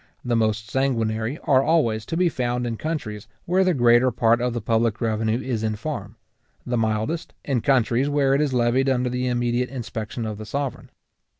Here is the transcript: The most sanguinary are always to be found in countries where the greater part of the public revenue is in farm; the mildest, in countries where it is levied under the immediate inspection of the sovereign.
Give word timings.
The 0.25 0.35
most 0.35 0.67
sanguinary 0.71 1.37
are 1.43 1.61
always 1.61 2.07
to 2.07 2.17
be 2.17 2.27
found 2.27 2.65
in 2.65 2.75
countries 2.75 3.27
where 3.45 3.63
the 3.63 3.75
greater 3.75 4.09
part 4.09 4.41
of 4.41 4.53
the 4.53 4.59
public 4.59 4.99
revenue 4.99 5.39
is 5.39 5.61
in 5.61 5.75
farm; 5.75 6.15
the 6.65 6.75
mildest, 6.75 7.35
in 7.45 7.61
countries 7.61 8.09
where 8.09 8.33
it 8.33 8.41
is 8.41 8.51
levied 8.51 8.89
under 8.89 9.11
the 9.11 9.27
immediate 9.27 9.69
inspection 9.69 10.25
of 10.25 10.39
the 10.39 10.45
sovereign. 10.47 10.89